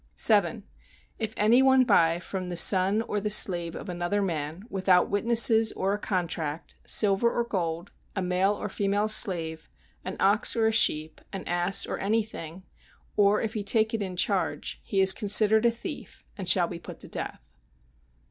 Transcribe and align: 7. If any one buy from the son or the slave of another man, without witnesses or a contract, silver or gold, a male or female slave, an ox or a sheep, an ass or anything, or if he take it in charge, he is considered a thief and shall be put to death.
7. 0.15 0.63
If 1.19 1.35
any 1.37 1.61
one 1.61 1.83
buy 1.83 2.19
from 2.19 2.49
the 2.49 2.57
son 2.57 3.03
or 3.03 3.21
the 3.21 3.29
slave 3.29 3.75
of 3.75 3.87
another 3.87 4.19
man, 4.19 4.63
without 4.67 5.11
witnesses 5.11 5.71
or 5.73 5.93
a 5.93 5.99
contract, 5.99 6.73
silver 6.83 7.31
or 7.31 7.43
gold, 7.43 7.91
a 8.15 8.21
male 8.23 8.53
or 8.55 8.67
female 8.67 9.07
slave, 9.07 9.69
an 10.03 10.17
ox 10.19 10.55
or 10.55 10.65
a 10.65 10.71
sheep, 10.71 11.21
an 11.31 11.43
ass 11.45 11.85
or 11.85 11.99
anything, 11.99 12.63
or 13.15 13.41
if 13.41 13.53
he 13.53 13.63
take 13.63 13.93
it 13.93 14.01
in 14.01 14.15
charge, 14.15 14.81
he 14.83 15.01
is 15.01 15.13
considered 15.13 15.65
a 15.67 15.69
thief 15.69 16.23
and 16.35 16.49
shall 16.49 16.67
be 16.67 16.79
put 16.79 16.97
to 17.01 17.07
death. 17.07 17.53